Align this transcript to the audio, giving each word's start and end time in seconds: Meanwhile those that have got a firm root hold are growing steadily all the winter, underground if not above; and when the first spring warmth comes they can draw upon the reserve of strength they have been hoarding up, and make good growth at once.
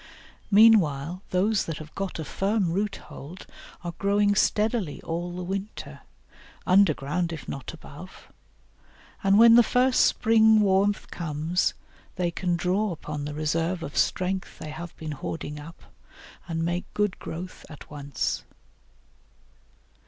Meanwhile 0.49 1.21
those 1.29 1.65
that 1.65 1.77
have 1.77 1.93
got 1.93 2.17
a 2.17 2.25
firm 2.25 2.71
root 2.73 2.95
hold 2.95 3.45
are 3.83 3.93
growing 3.99 4.33
steadily 4.33 4.99
all 5.03 5.31
the 5.35 5.43
winter, 5.43 5.99
underground 6.65 7.31
if 7.31 7.47
not 7.47 7.71
above; 7.71 8.31
and 9.23 9.37
when 9.37 9.53
the 9.53 9.61
first 9.61 10.03
spring 10.03 10.59
warmth 10.61 11.11
comes 11.11 11.75
they 12.15 12.31
can 12.31 12.55
draw 12.55 12.91
upon 12.91 13.25
the 13.25 13.35
reserve 13.35 13.83
of 13.83 13.95
strength 13.95 14.57
they 14.57 14.71
have 14.71 14.97
been 14.97 15.11
hoarding 15.11 15.59
up, 15.59 15.83
and 16.47 16.63
make 16.65 16.91
good 16.95 17.19
growth 17.19 17.63
at 17.69 17.91
once. 17.91 18.43